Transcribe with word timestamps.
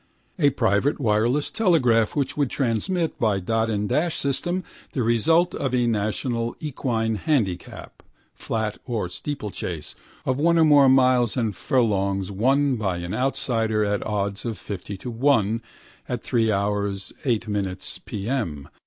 A 0.39 0.49
private 0.49 0.99
wireless 0.99 1.51
telegraph 1.51 2.15
which 2.15 2.35
would 2.35 2.49
transmit 2.49 3.19
by 3.19 3.39
dot 3.39 3.69
and 3.69 3.87
dash 3.87 4.15
system 4.17 4.63
the 4.93 5.03
result 5.03 5.53
of 5.53 5.75
a 5.75 5.85
national 5.85 6.55
equine 6.59 7.17
handicap 7.17 8.01
(flat 8.33 8.79
or 8.87 9.07
steeplechase) 9.09 9.93
of 10.25 10.39
1 10.39 10.57
or 10.57 10.65
more 10.65 10.89
miles 10.89 11.37
and 11.37 11.55
furlongs 11.55 12.31
won 12.31 12.77
by 12.77 12.97
an 12.97 13.13
outsider 13.13 13.85
at 13.85 14.03
odds 14.03 14.43
of 14.43 14.57
50 14.57 14.97
to 14.97 15.11
1 15.11 15.61
at 16.09 16.23
3 16.23 16.49
hr 16.49 16.91
8 17.23 17.47
m 17.47 17.77
p.m. 18.05 18.69